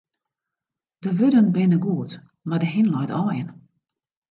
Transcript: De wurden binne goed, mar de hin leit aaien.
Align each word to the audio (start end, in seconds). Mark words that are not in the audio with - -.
De 1.01 1.11
wurden 1.17 1.51
binne 1.55 1.77
goed, 1.85 2.11
mar 2.47 2.59
de 2.61 2.69
hin 2.73 2.91
leit 2.93 3.11
aaien. 3.21 3.49